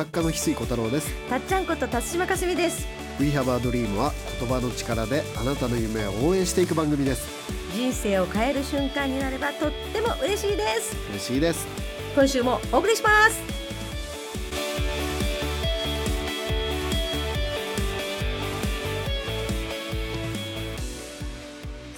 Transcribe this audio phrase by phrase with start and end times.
[0.00, 1.12] 作家の翡翠小太郎です。
[1.28, 2.88] たっちゃんこと辰島かすみです。
[3.20, 7.28] We Have a Dream は言葉の力であなたの夢を応援していく番組です。
[7.74, 10.96] 人生を変える瞬間になればとっても嬉しいです。
[11.10, 11.66] 嬉しいです。
[12.14, 13.42] 今週もお送りします。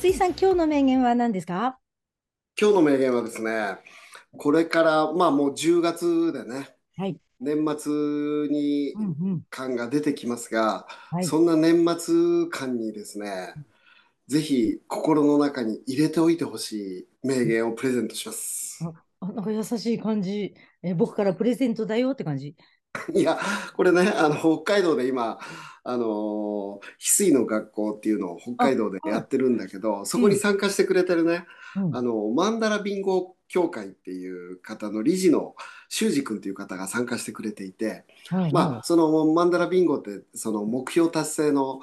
[0.03, 1.79] 水さん今日の名言は何ですか？
[2.61, 3.77] 今日の名言はですね
[4.37, 7.93] これからまあもう10月でねはい年末
[8.49, 9.47] にうんうん。
[9.51, 11.25] 感が出てきますが、はい。
[11.25, 13.55] そんな年末感にですね
[14.29, 18.89] ぜひ心の中に入れておいてほしい名言をプレゼントします。
[19.21, 20.55] あなんか優しい感じ。
[20.83, 22.57] え僕からプレゼントだよって感じ。
[23.15, 23.39] いや、
[23.75, 25.39] これね、あの北海道で今、
[25.85, 31.97] あのー翡翠の学校っていうのを北海道でやってるんだけど、そこに参加してくれてるね、うん。
[31.97, 35.55] あのマンダラビンゴ協会っていう方の理事の
[35.93, 38.53] 修二君っていう方が参加してくれていて、はい。
[38.53, 41.81] まあ、そのマンダラビンゴってその目標達成の、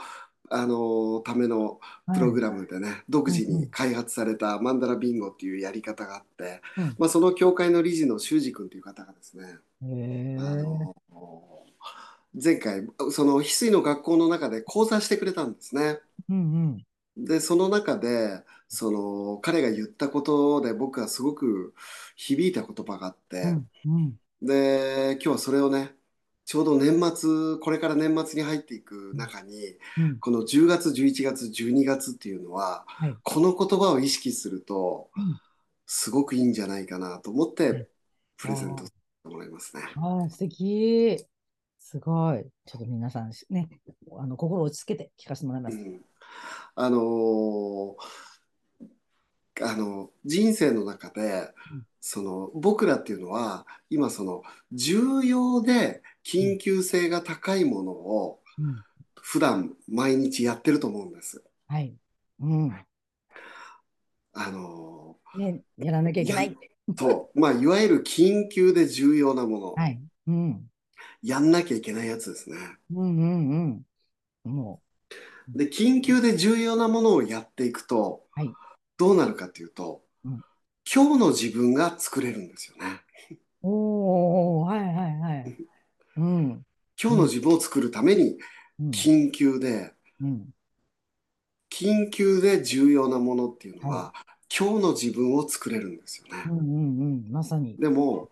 [0.50, 1.80] あのーための
[2.12, 10.96] プログラムでね、独自に開発されたマンダラビンゴっていうやり方があって、うんまあ、その協会の理事の修二君っていう方がですね、へあーの
[12.34, 16.00] 前回その翡翠の学校の中で講座してくれたんですね。
[16.30, 16.84] うん。
[17.16, 21.76] でその中でその彼が言ったことで僕はすごく
[22.16, 25.96] 響いた言葉があって、うんうんで今日はそれをね
[26.46, 35.42] ちょうど年末これから年末に入っていく中にうんこの10月11月12月っていうのははいこの言葉を意識するとうん
[35.86, 37.90] すごくいいんじゃないかなと思っうんて
[38.38, 39.84] プレゼントしてもらいますね。
[39.96, 41.26] ああ、素敵。
[41.80, 42.46] すごい。
[42.66, 43.68] ちょっと皆さんしね、
[44.18, 45.78] あの心を落ち着けて聞かせてもらいます。
[45.78, 46.02] うん
[46.76, 48.29] あのー
[49.62, 58.84] あの人生の中でうんその僕らっていうのは今その重要で緊急性が高いものをうん
[59.22, 61.44] 普段毎日やってると思うんです。
[61.68, 61.94] はい。
[62.40, 62.76] うん。
[64.34, 66.58] あのね、やらなきゃいけない。
[66.90, 70.02] ーとまあいわゆる緊急で重要なもの、はい。
[70.26, 70.64] うん。
[71.22, 72.58] やんなきゃいけないやつですね。
[72.92, 73.86] うんうん
[74.46, 74.52] うん。
[74.52, 74.82] も
[75.50, 78.52] で緊急で重要なものをやっていくと、はい
[79.00, 80.44] どうなるかっていうと、うん
[80.92, 83.02] 今日の自分が作れるんですよね。
[83.62, 83.68] う。
[83.68, 85.58] おお、はいはいはい。
[86.18, 86.66] うん。
[87.00, 88.40] 今日の自分を作るために
[88.80, 88.90] うん。
[88.90, 90.50] 緊急で、うん。
[91.72, 94.14] 緊急で重要なものっていうのは、
[94.50, 96.44] 今日の自分を作れるんですよね。
[96.48, 97.26] うんうんうん。
[97.30, 97.78] まさに。
[97.78, 98.32] でも、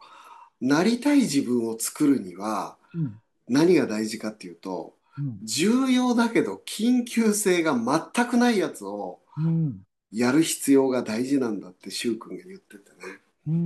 [0.60, 3.20] なりたい自分を作るにはうん。
[3.48, 5.38] 何が大事かっていうと、うん。
[5.44, 9.84] 重要だけど緊急性が全くないやつをうん。
[10.12, 13.22] やる必要が大事なんだって柊君が言っててね。
[13.48, 13.58] うんう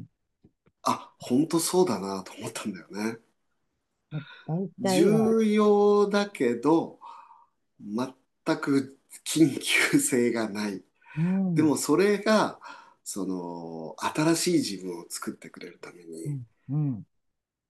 [0.00, 0.08] ん。
[0.84, 3.18] あ、本当そうだなと思ったんだよね。
[4.80, 6.98] 重要だけど
[7.80, 8.14] 全
[8.60, 9.58] く緊
[9.92, 10.82] 急性がない。
[11.16, 12.60] うんでもそれが
[13.04, 17.06] その新しい自分を作ってくれるためうにんうん。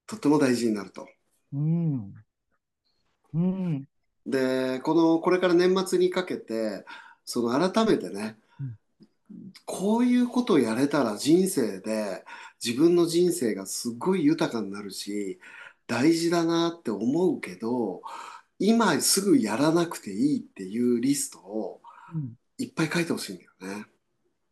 [0.09, 1.09] とっても大事になると。
[1.53, 2.25] うん。
[3.33, 3.87] うん。
[4.27, 6.85] で、このこれから年末にかけて
[7.27, 12.25] その改めてねうん、こういうことをやれたら人生で
[12.65, 15.39] 自分の人生がすっごい豊かになるし
[15.87, 18.03] 大事だなって思うけど
[18.59, 21.83] 今すぐやらなくていいっていうリストを
[22.15, 23.85] うんいっぱい書いてほしいんだよね。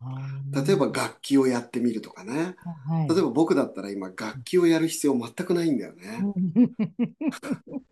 [0.01, 2.55] あー例えば楽器をやってみるとかね。
[2.87, 3.09] はい。
[3.09, 6.21] 例えば僕だったら今楽器をやる必要全くないんだよね。
[6.21, 6.75] うん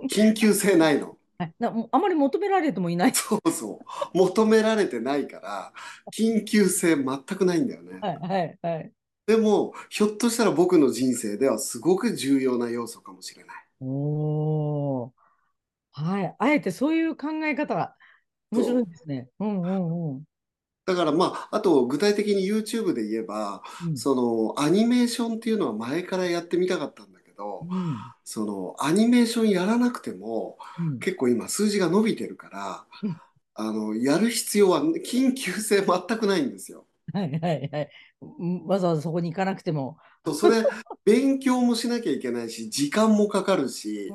[0.10, 1.16] 緊急性ないの。
[1.42, 3.12] はいなあまり求められてもいない。
[3.14, 3.80] そうそ
[4.14, 4.18] う。
[4.18, 5.72] 求められてないから
[6.16, 8.00] 緊急性全くないんだよね。
[8.00, 8.92] はいはいはい。
[9.26, 13.66] でもひょっとしたら僕の人生ではすごく重要な要素かもしれない。
[13.80, 13.86] お
[15.04, 15.14] お。
[15.92, 16.36] はい。
[16.38, 17.96] あえてそういう考え方が
[18.50, 19.30] 面白いですね。
[19.40, 20.24] うんうんうん。
[20.84, 33.20] だからまああと具体的に YouTube で言えばうんそのアニメーションっていうのは前からやってみたかったんだけどうんそのアニメーションやらなくてもうん結構今数字が伸びてるからうん
[33.54, 36.86] あのやる必要は緊急性全くないんですよ。
[37.12, 37.90] はいはいはい。
[38.22, 39.98] うんわざわざそこに行かなくても。
[40.34, 40.64] それ
[41.04, 44.12] 勉強もしなきゃいけないし時間もかかるし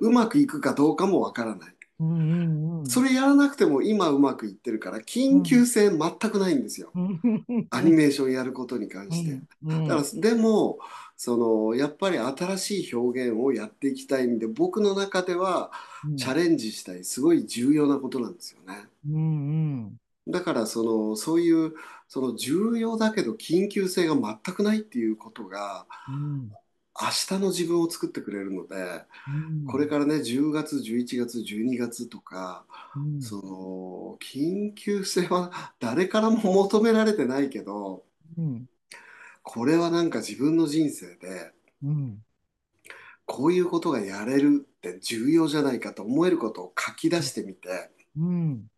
[0.00, 1.76] うまくいくかどうかもわからない。
[1.98, 2.14] うんう
[2.46, 2.86] んうん。
[2.86, 5.98] それやらなくても今うまくいってるから緊急性全
[6.30, 6.90] くないんですよ。
[6.94, 9.32] うんアニメーションやることに関して。
[9.32, 10.78] うんだからでも
[11.16, 15.72] そのやっぱり新しい表現をやっていきたいんで僕の中では
[16.04, 18.88] うんチャレンジしたいすごい重要なことなんですよね。
[19.08, 19.96] うんうん
[20.28, 21.74] だからそのそういう
[22.08, 26.50] その重要だけど緊急性が全くないっていうことがうん
[27.00, 29.66] 明日の自分を作ってくれるので、うん。
[29.66, 32.64] これからね、10月、11月、12月とか、
[32.96, 33.22] うん。
[33.22, 38.04] その、緊急性は 誰からも求められてないけど、
[38.38, 38.68] うん。
[39.42, 41.52] これはなんか自分の人生で、
[41.82, 42.22] うん。
[43.26, 48.70] こういうことがやれるって重要じゃないかと思えることを書き出してみて、うん。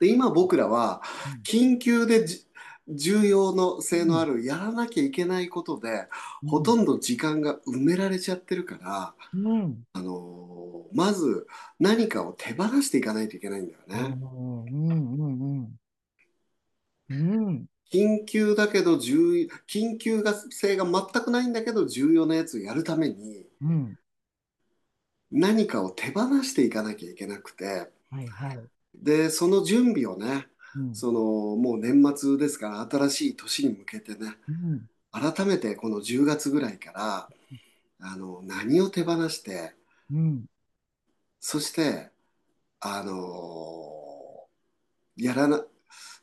[0.00, 1.02] で、今僕らは
[1.44, 2.45] 緊急でじ
[2.88, 6.08] 重要の性のあるやらなきゃいけないことで、
[6.44, 9.86] ほとんど時間が埋められちゃってるから、うん。
[9.94, 11.46] あのーまず
[11.80, 14.02] 何かを手放していかないといけないんだようん。
[14.08, 14.18] ね。
[14.70, 15.58] うん。
[15.58, 15.78] うん。
[17.08, 17.66] うん。
[17.92, 23.98] 緊急だけど重緊急性が全くないんだけど重要なやつをやるためにうん。
[25.30, 28.68] 何かを手放していかなきゃいけなくてはいはい。
[28.94, 30.94] でその準備をねうん。
[30.94, 34.88] そのもう年末ですから新しい年に向けてねうん。
[35.10, 37.28] 改めてこの10月ぐらいから
[38.00, 39.74] あの何を手放して
[40.12, 40.44] うん。
[41.40, 42.10] そして
[42.80, 44.46] あの
[45.16, 45.64] やらな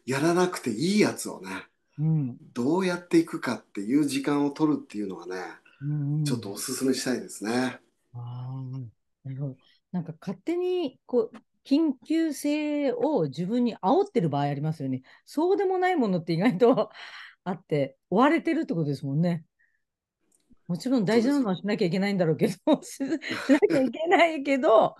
[0.06, 1.50] やらなくていいやつをね
[1.98, 2.38] うん。
[2.54, 5.36] どうやっていくかっていう時間を取るっていうのはね
[5.82, 5.86] う
[6.22, 6.24] ん。
[6.24, 7.80] ちょっとお勧めしたいですね。
[8.14, 9.58] ああ、なるほど。
[9.92, 15.02] なんか勝手にこう緊急性を自分に煽ってる場合ありますよね。
[15.26, 16.90] そうでもないものって意外と
[17.46, 19.46] あって、追われてるってことですもんね。
[20.68, 24.96] もちろん大事なのはしなきゃいけないんだろうけど、 ししなきゃいけないけど、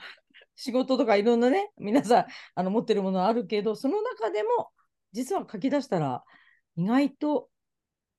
[0.56, 2.26] 仕事とかいろんなね、皆さん
[2.56, 4.72] あの持ってるものあるけど、その中でも
[5.14, 6.24] 実は書き出したら
[6.76, 7.50] 意外と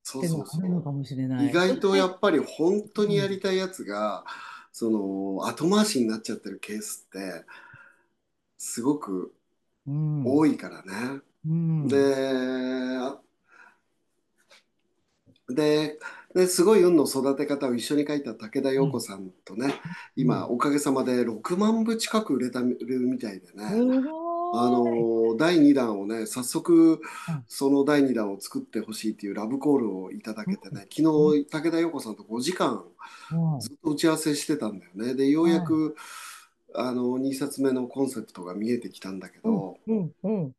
[0.03, 0.93] そうそうそがあるのかう。
[0.93, 1.49] もしれない。
[1.49, 4.25] 意外とやそっぱり本当にやりたいやつが、
[4.73, 7.45] その後回しになっちゃってるケースって
[8.65, 9.35] すごく
[9.87, 11.21] うん、多いからね。
[11.47, 11.97] うん、で、
[12.99, 13.21] あ
[15.49, 15.99] で、
[16.35, 19.75] ですごい運の育て方を一緒に書いた武田陽子さんとね、
[20.17, 23.85] 今おかげさまで6万部近く売れたるみたいでね。
[24.53, 24.71] あい。
[24.71, 27.45] の第2弾をね早速うん。
[27.49, 32.85] その第2弾を作ってほしいっていうラブコールをいただけてね昨日武田陽子さんと5時間
[33.33, 33.61] うん。
[33.61, 35.15] ずっと打ち合わせしてたんだよね。
[35.15, 35.97] でようやく
[36.75, 40.53] あの2冊目のコンセプトが見えてきたんだけどうんうん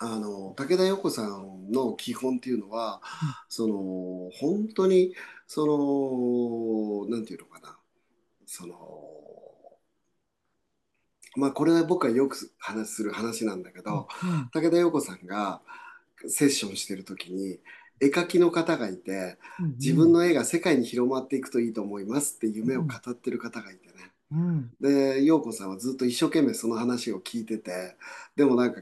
[0.00, 3.00] あの武田陽子さんの基本っていうのは
[3.48, 5.14] その本当に
[5.46, 7.78] そのなんていうのかな。
[8.46, 8.76] その
[11.36, 15.62] まあこれは僕はよく話する話なんだけど、うん武田陽子さんが
[16.28, 17.60] セッションしてる時に
[18.00, 19.72] 絵描きの方がいてうん。
[19.78, 24.70] 自分の絵が世界に広まっていくといいと思いますって夢を語ってる方がいてねうん。
[24.80, 27.96] で陽子さんはずっと一生懸命その話を聞いてて
[28.34, 28.80] でもなんか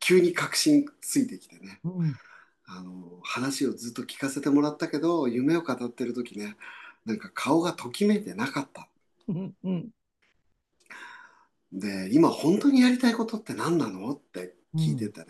[0.00, 1.80] 急に確信ついてきてね。
[1.84, 2.16] うん。
[2.64, 6.56] あの話をずっと聞かせてもらったけど夢を語ってる時ね
[7.04, 8.88] なんか顔がときめいてなかった。
[9.28, 9.88] うんうん。
[11.72, 15.26] で今本当にやりたいことって何なのって聞いててね、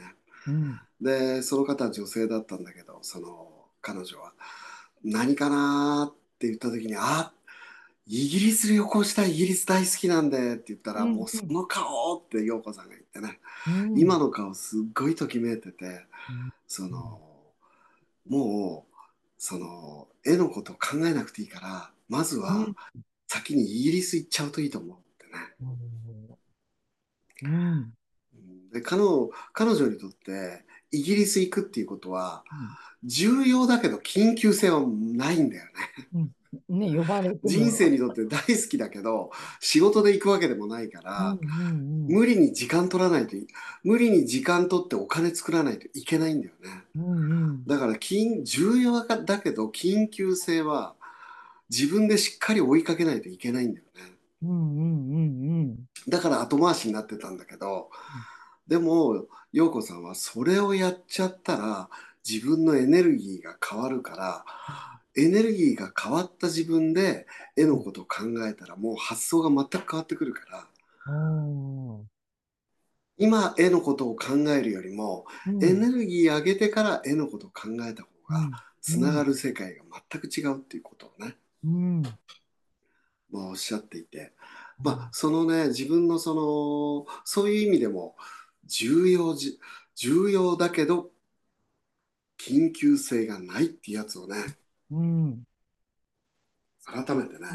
[0.47, 0.81] うん。
[1.01, 3.49] でその方は女性だったんだけどその
[3.81, 4.33] 彼女は
[5.03, 7.33] 「何かな?」って言った時に「あ
[8.07, 17.55] イギリス旅行したいイギリス大好きなんで」って言ったら「うんもうその顔!」って陽子さんが言ってね、うん今の顔すっごいときめいててうんその
[18.27, 18.95] もう
[19.39, 22.77] その絵のことを考えなくていいからまずはうん
[23.29, 25.57] 先にイギリス行っちゃうといいと思うってね。
[27.45, 27.93] うん
[28.73, 32.45] で彼女彼女にとってイギリス行くっていうことは
[33.05, 35.65] 重要だけど緊急性はないんだよ
[36.13, 36.31] ね。
[36.69, 39.31] ね呼ばれ人生にとって大好きだけど
[39.61, 43.47] 仕事で行くわけでもないから、うんうん無理に時間取らないとい
[43.85, 46.83] 無理に時間取ってお金作らないといけないんだよね。
[46.97, 47.65] うんうん。
[47.65, 50.95] だから緊重要だけど緊急性は
[51.71, 54.13] 自分でしっかり追いかけないといけないんだよね。
[54.43, 55.79] うんうんうん
[56.09, 57.89] だから後回しになってたんだけど、
[58.67, 61.89] でも陽子さんはそれをやっちゃったら
[62.29, 64.45] 自分のエネルギーが変わるから
[65.17, 67.27] エネルギーが変わった自分で
[67.57, 70.67] 絵のことを考えたらもう発想が全く変わってくるか
[71.07, 71.15] ら。
[71.15, 71.17] う
[72.03, 72.09] ん。
[73.19, 75.65] 今絵のことを考えるよりもうん。
[75.65, 78.53] エネルギー上げてから絵のことを考えた方がうん。
[78.81, 82.03] つながる世界が全く違うっていうことをね、うん。
[83.31, 84.33] まあ、おっしゃっていて。
[84.83, 86.35] まあそのね自分のそ
[87.07, 88.17] のそういう意味でも
[88.65, 89.59] 重要じ
[89.95, 91.11] 重要だけど
[92.39, 94.37] 緊急性がないっていうやつをね
[94.93, 95.45] うん
[96.85, 97.47] 改めてね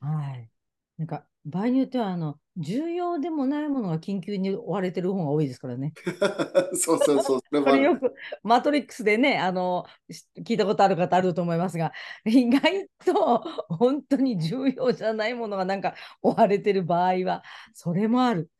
[0.00, 0.50] はい。
[0.98, 5.92] なんか場合によっては、あの、重要でもないものが緊急に追われてる方が多いですからね。
[6.74, 7.40] そうそうそう。
[7.62, 8.12] これよく、
[8.42, 11.92] マトリックスでね、あの、し聞いたことある方あると思いますが、
[12.26, 18.50] 意外と本当に重要じゃないものがなんか追われてる場合は、それもある。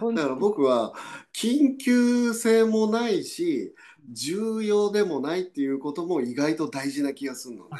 [0.00, 0.34] 本だから。
[0.34, 0.94] 僕は
[1.34, 3.74] 緊急性もないし、
[4.12, 7.70] 重要でもないっていうことも意外と大事な気がするのね。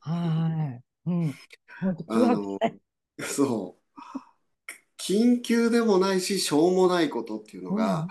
[0.00, 1.10] はい。
[1.10, 1.34] うん。
[2.08, 2.58] あの、
[3.20, 3.78] そう。
[4.98, 8.08] 緊急でもないし、しょうもないことっていうのうんが。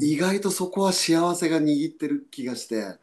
[0.00, 2.98] 意外とそこは幸せが握ってる気がして、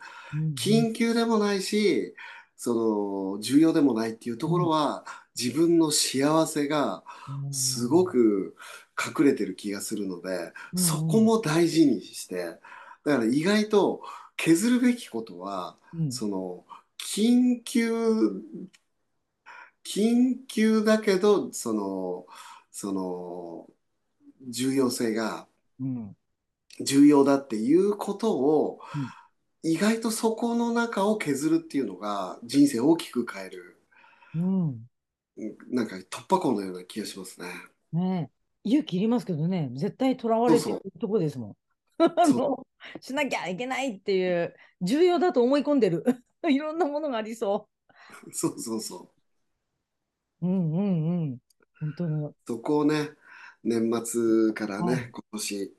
[0.56, 2.16] 緊急でもないし、
[2.56, 5.04] その、重要でもないっていうところは、
[5.36, 7.04] 自分の幸せが
[7.52, 8.56] すごく
[8.98, 12.60] 隠れてる気がするので、うんそこも大事にして、
[13.06, 14.02] だから意外と
[14.38, 16.66] 削るべきことは、うんその、
[16.98, 17.90] 緊急、
[19.84, 22.26] 緊急だけど、その、
[22.72, 23.70] その、
[24.50, 25.48] 重要性が
[25.80, 26.16] うん
[26.82, 29.14] 重要だっていうことをうん、
[29.64, 33.80] 意外とそこの中を削るっていうのが人生を大きく変える、
[34.36, 34.68] うん。
[34.70, 37.48] うんなんか突破口のような気がしますね。
[37.92, 38.30] ね
[38.66, 41.56] え、勇気いりますけどね、絶対囚われてるとこですもん。
[42.16, 42.68] あそう の、
[43.02, 46.04] しなきゃいけないっていう、重要だと思い込んでる。
[46.50, 47.70] いろんなものがありそ。
[48.32, 49.10] そうそうそ
[50.42, 51.38] ううんうんうん。
[51.80, 52.26] 本当に。
[52.26, 52.36] う。
[52.46, 53.12] そこをね、
[53.64, 55.78] 年末からはいね、今年、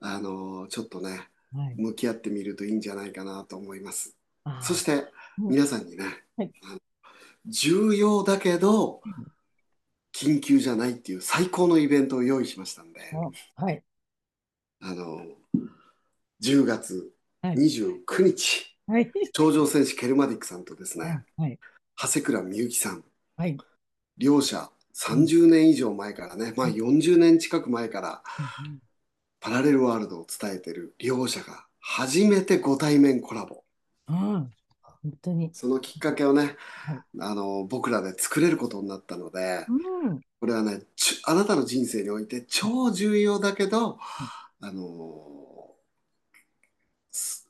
[0.00, 1.74] あの、ちょっとね、はい。
[1.76, 4.16] 向き合ってみるといいんじゃないかなと思います。
[4.60, 5.06] そして、うん
[5.38, 6.04] 皆さんにね、
[6.36, 6.52] はい
[7.46, 9.00] 重要だけど、
[10.12, 13.00] 緊急じゃないっていう最高のイベントを用意しましたんで、
[13.58, 13.82] あはい。
[14.82, 15.24] あの、
[16.42, 19.10] 10月はい29日、はい。
[19.32, 21.58] 頂上戦士ケルマディックさんとですね、はい。
[21.96, 23.04] 長谷倉美幸さん、
[23.36, 23.56] はい。
[24.18, 28.22] 両者30年以上前からね、まあ40年近く前から
[29.40, 33.62] パラレルワールドを伝えてる両者が初めてご対面コラボ。
[34.08, 34.50] うんうん。
[35.02, 35.50] 本当に。
[35.52, 40.20] そのきっかけをね、はいあの僕らで作れることになったので、うん。
[40.40, 43.98] これはね、ちあなたの人生において超重要だけど、
[44.64, 45.74] あの
[47.10, 47.48] す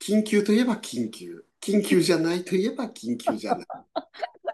[0.00, 3.66] 緊急といえば緊急、緊急じゃないといえば緊急じゃない。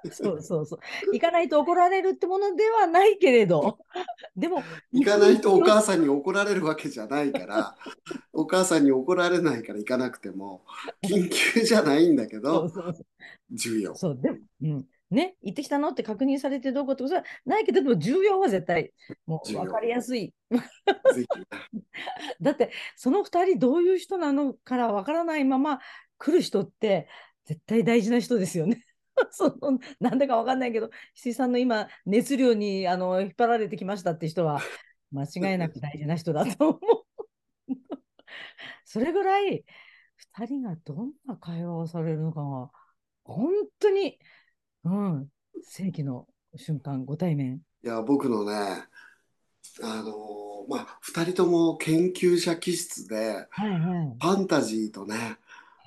[0.12, 0.80] そうそうそう。
[1.12, 3.78] 行かないと怒られるってものではないけれど、
[4.36, 7.76] でも、行かないとお母さんに怒られるわけじゃないから、
[8.32, 10.66] お母さんに怒られないから行かなくても、
[11.02, 13.06] 緊急じゃないんだけそうど、そうそう。
[13.50, 13.94] 重要。
[13.94, 14.86] そう、でも、うん。
[15.10, 15.90] ね、行ってきたの？
[15.90, 18.92] って確認されてどうこうってことはないけど、でも重要は絶対、
[19.26, 20.34] もう分かりやすい。
[22.40, 25.80] だって、その二人どういう人なのから分からないまま
[26.18, 27.08] 来る人って、
[27.44, 28.82] 絶対大事な人ですよね。
[29.30, 34.60] そのなんだか分かんないけど、石井さんの今、熱量にあの引っ張られてきましたって人は、
[35.12, 37.04] 間違いなく大事な人だと思う。
[38.84, 39.64] それぐらい、
[40.16, 42.70] 二人がどんな会話をされるのかが、
[43.24, 44.18] 本当に、
[44.84, 45.28] うん、
[45.62, 46.26] 世紀の
[46.56, 47.60] 瞬間、ご対面。
[47.82, 48.84] いや、僕のね、
[49.82, 54.16] あのまあ、二人とも研究者気質で、はいはい。
[54.20, 55.38] ファンタジーとね、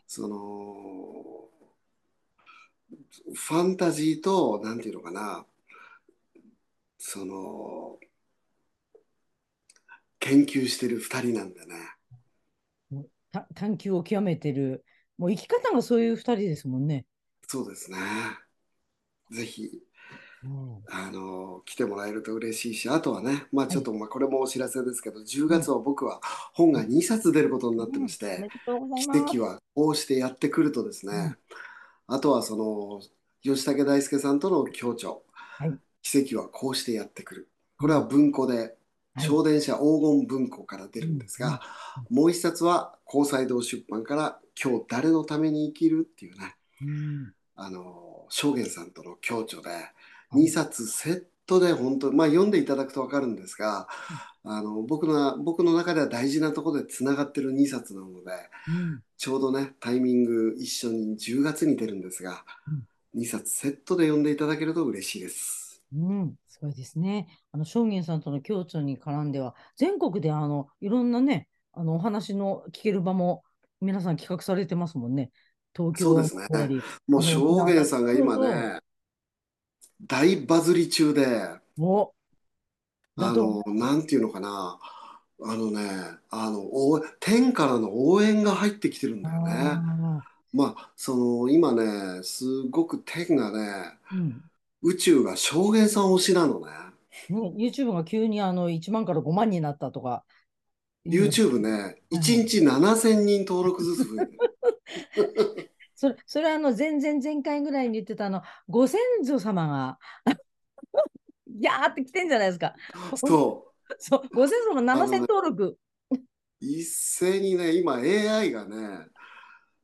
[0.08, 1.08] その、
[3.34, 5.46] ファンタジーと、なんていうのかな、
[6.98, 7.98] その、
[10.20, 11.76] 研究してる二人なんだね。
[13.32, 14.84] た探求を極めてる、
[15.18, 17.06] もう生き方がそういう二人ですもんね。
[17.48, 17.98] そうですね。
[19.32, 19.82] ぜひ、
[20.44, 20.84] うん。
[20.90, 26.22] あの、来てもらえると嬉しいし、あとはね、まあちょっと、まあこれもお知らせですけど、10月は僕は
[26.54, 29.38] 本が2冊出ることになってまして、うござい奇。
[29.38, 31.36] 跡はこうしてやってくるとですね、
[32.08, 33.02] あとはその、
[33.42, 35.78] 吉武大輔さんとの協調、はい。
[36.04, 37.50] 奇跡はこうしてやってくる。
[37.80, 38.76] これは文庫で、
[39.16, 39.28] はい。
[39.28, 41.62] 小電車黄金文庫から出るんですが、
[42.12, 49.70] もう一冊は高裁堂出版から今日誰のために生きるっていうね、うんあの、正元さんとの共著で、
[50.36, 53.88] い2冊セットで本当、まあ読んでいただくと分かるんですが、
[54.44, 58.32] あの、僕の、僕の中では大事なところでつながってる2冊なので、
[58.68, 62.46] うんちょうどね、タイミング一緒に10月に出るんですが、
[63.16, 65.82] 2冊セットで読んでいただけると嬉しいです。
[65.92, 67.28] うん、すごいですね。
[67.52, 73.44] あの、正元さんとの共著に絡んでは、全国であの、いろんなね、あの、お話の聞ける場も
[73.82, 75.32] 皆さん企画されてますもんね。
[75.78, 76.48] 東京そうですね。
[76.68, 76.76] り
[77.08, 78.80] もうあの正元さんが今ね、
[80.08, 81.26] 大バズり中で、
[81.78, 82.14] お、
[83.16, 84.80] だとあの、なんていうのかな、
[85.44, 85.82] あのね、
[86.30, 89.54] あの、応援天からの応援が入ってきてるんだよね。
[89.54, 94.44] あまあ、その、今ね、すごく天がね、ーうん、
[94.82, 96.72] 宇宙が証言さん推しなのね。
[97.30, 100.24] ね、YouTube が急にあの1万から5万になったとか。
[101.08, 104.42] YouTube ね、1日7000人登録ずつ増えてる。
[105.96, 110.00] それ、それはあの、前々前回ぐらいに言ってたあの、ご先祖様が、
[111.48, 112.76] ギャーって来てんじゃないですか。
[113.16, 113.68] そう。
[113.98, 115.78] そう、ご先祖様7000登録。
[116.60, 119.08] 一斉にね、今 AI がね、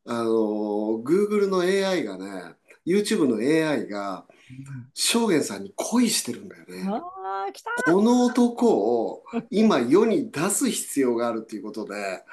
[0.06, 0.30] あの、
[1.04, 4.28] Google の AI がね、YouTube の AI が、
[4.94, 6.84] 証言さんに恋してるんだよね。
[6.88, 12.24] ああ、来たこの男を今世に出す必要があるっていうことで、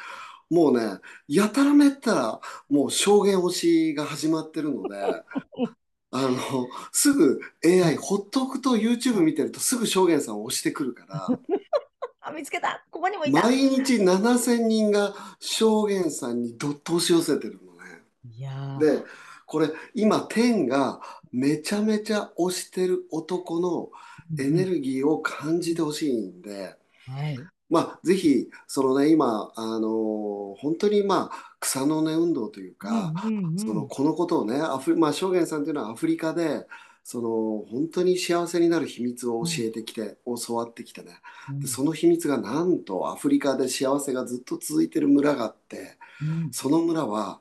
[0.50, 0.99] もうね、
[1.29, 4.97] やたらめったらもう証言推しが始まってるので、
[6.12, 11.29] あの、すぐ AI ほっとくと YouTube 見てるとすぐ証言さんを押してくるから、
[12.21, 18.03] あ、見つけたここにもいた毎日7000人が証言さんにどっと押し寄せてるのね。
[18.25, 19.05] いやーで、
[19.47, 21.00] これ今天が
[21.32, 23.90] めちゃめちゃ推してる男の
[24.38, 27.38] エネルギーを感じてほしいんで、はい。
[27.68, 33.58] まあ、ぜひ、そのね、今、あの本当にまあ、草の根運動というか、うんうんうん。
[33.58, 36.66] その、このことをね、アフリ、まあ、証言さんというのはアフリカで、
[37.04, 41.12] その、本当に幸せになる秘密を教えてきて、教わってきてね。
[41.60, 46.52] で、その秘密がなんとアフリカで幸せがずっと続いてる村があって、うん。
[46.52, 47.40] その村は、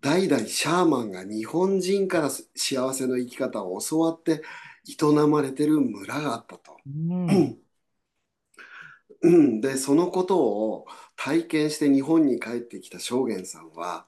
[0.00, 4.42] 代々シャーマンが日本人から幸せの生き方を教わって
[4.88, 6.76] 営まれてる村があったと。
[6.86, 7.58] うん。
[9.22, 10.86] うん、でそのことを
[11.16, 14.06] 体験して日本に帰ってきた証言さんは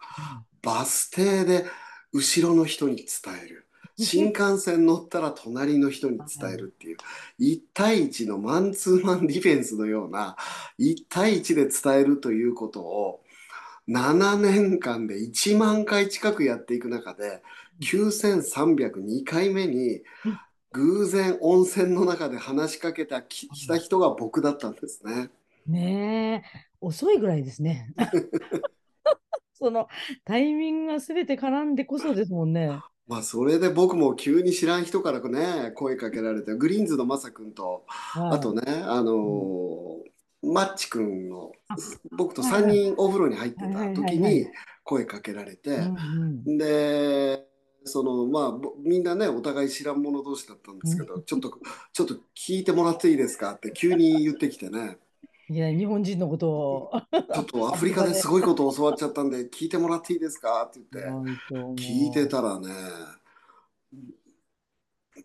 [0.63, 1.65] バス停で
[2.13, 3.07] 後ろの人に伝
[3.45, 3.65] える。
[4.01, 6.97] 新幹線乗ったら隣の人に伝えるっていう
[7.41, 10.37] 1対1のマンツーマンディフェンスのような
[10.79, 13.25] 1対1で伝えるということを
[13.89, 17.43] 7年間で1万回近くやっていく中で
[17.81, 20.03] 9302回目に
[20.73, 25.31] 偶然温泉の中で話しかけたきした人が僕だったんですね。
[25.67, 27.93] ねえ、遅いぐらいですね。
[29.55, 29.89] その
[30.25, 32.81] タイミングがすべて絡んでこそですもんね。
[33.07, 40.08] まあそれで僕も急に知らん人からね声かけられてグリーンズのマサ君とはいあとねあのー
[40.43, 41.77] マッチ君のあ
[42.17, 44.47] 僕と3人お風呂に入ってた時はいに
[44.85, 45.81] 声かけられて
[46.47, 47.45] で
[47.85, 51.59] そのまあぼみんなねお互い知らん者同士だったんですけどちょっと
[51.93, 54.99] ちょっと聞いてもらっていいですかって急に言ってきてね。
[55.51, 56.93] いや、日本人のことを。
[57.11, 61.35] ちょっとアフリカですごいことを教わっちゃったんで聞いてもらっていいですかって言っ
[61.75, 61.83] て。
[61.83, 62.69] 聞いてたらね、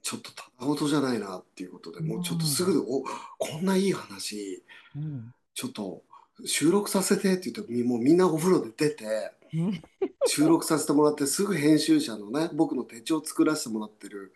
[0.02, 3.04] ちょっとただごとじゃないなっていうことで、もうちょっとすぐ、お
[3.38, 4.64] こんないい話、
[4.96, 6.02] うんちょっと
[6.46, 9.82] 収録させてって言って、みもうみんなお風呂で出て、うん
[10.26, 14.34] 収録させてもらって、すぐ編集者のね、僕の手帳作らせてもらってる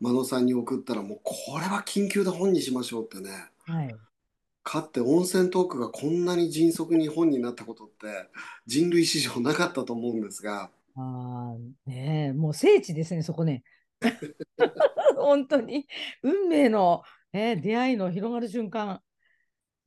[0.00, 3.30] 真野さんに送ったら、もうこれは緊急で本にしましょうってね。
[3.66, 3.94] はい。
[4.62, 8.28] かって温泉トークがこんなに迅速に本になったことって
[8.66, 13.62] 人類史上なかったと思うんですが、ああ、ねえ、もう聖地ですね、そこね。
[15.16, 15.86] 本当に、
[16.22, 19.00] 運命の、えー出会いの広がる瞬間。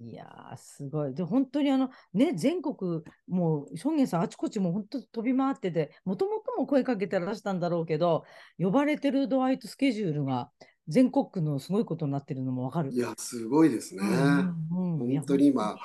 [0.06, 1.14] いやー、すごい。
[1.14, 8.26] で、本当にあの、ね、全国、もう、証言さん、あちこちも本当飛び回ってて、もともとも声かけてらしたんだろうけど、
[8.58, 10.52] 呼ばれてる度合いとスケジュールが
[10.88, 12.92] 全国区のすごいことになってるのもわかる。
[12.92, 14.02] いや、すごいですね。
[14.04, 15.78] うんうん本当に今、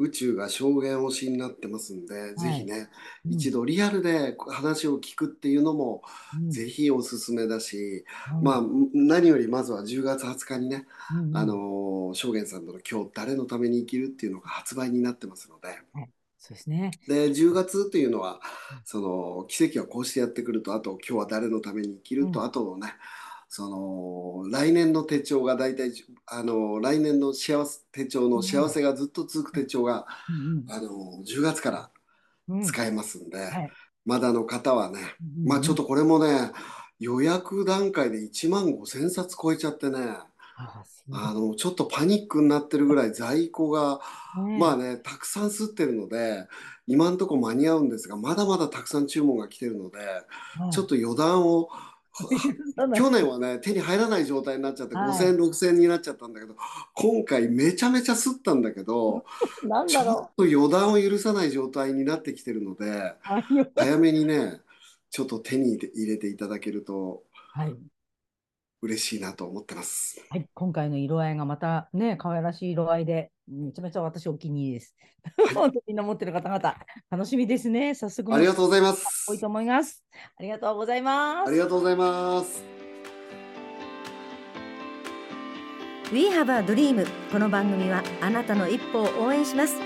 [0.00, 2.90] 宇宙が証言推しになってますんで、ぜひね、
[3.24, 3.34] うん。
[3.34, 6.50] 一度リアルで話を聞くっていうのも、うん。
[6.50, 8.62] ぜひおすすめだし、うんまあ、
[8.94, 11.36] 何よりまずは10月20日にね、うんうん。
[11.36, 15.68] あのー証言さんとの今日誰のために生きるっていうのが発売になってますので、
[16.38, 16.90] そうですね。
[17.06, 18.40] で、10月っていうのは、
[18.84, 22.44] その奇跡はこうしてやってくると、あと今日は誰のために生きると、うん。
[22.44, 22.94] あとのね、
[23.52, 25.92] その来年の手帳が大体
[26.24, 30.88] あの来年の幸せ手帳の幸せがずっと続く手帳が、うんあの
[31.26, 31.90] 10月から
[32.48, 32.58] うん。
[32.58, 33.70] うん使えますんで、はい。
[34.04, 36.52] まだの方はね、うんまあちょっとこれもね
[37.00, 39.98] 予約段階で1万5,000冊超えちゃってね
[41.12, 44.00] あのちょっとパニックになってるぐらい在庫が
[44.58, 46.46] まあねたくさん吸ってるので
[46.86, 50.70] 今んとこ間に合うんですがまだまだたくさん注文が来てるのではい。
[50.70, 51.68] ちょっと予断を
[52.96, 55.10] 去年はね手に入らない状態になっちゃってはい。
[55.10, 56.56] 5,000 6,000になっちゃったんだけど
[56.94, 59.24] 今回めちゃめちゃ吸ったんだけど
[59.62, 63.14] なんちょっだろと予断を許さない状態になってきてるので
[63.76, 64.60] 早めにね
[65.10, 67.76] ちょっと手に入れていただけるとはい、
[68.82, 70.24] 嬉しいなと思ってます。
[70.30, 74.94] はい、今回の色合いがまたね、可愛らしい色合いで、めちゃめちゃ私お気に入りです。
[75.54, 76.76] 本当にみんな持ってる方々、
[77.10, 77.94] 楽しみですね。
[77.94, 79.38] 早速、ありがとうございます多い。
[79.38, 80.04] と思います。
[80.38, 81.58] ありがとうございますあり。
[81.58, 82.64] がとうございます。
[86.12, 89.76] We have a dream この番組はあなたの一歩を応援します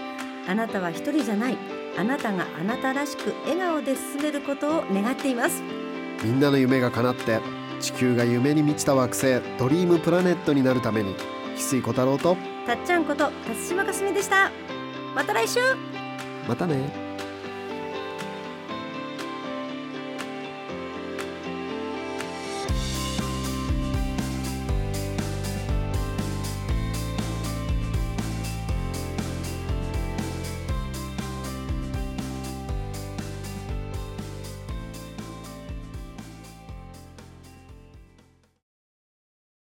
[0.48, 1.58] あなたは一人じゃない
[1.98, 5.62] あなたがあなたらしく笑顔で進めることを願っています
[6.24, 7.40] みんなの夢が叶って
[7.78, 11.14] 地球が夢に満ちた惑星ドリームプラネットになるために
[11.54, 12.36] 翡翠小太郎と
[12.66, 14.50] たっちゃんこと辰島かすみでした。
[15.14, 15.60] また来週。
[16.48, 17.03] またね